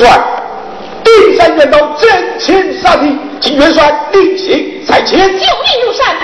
[0.00, 0.18] 帅，
[1.04, 5.38] 第三卷刀，阵前杀敌，请元帅另行裁决，救命
[5.84, 6.16] 用膳。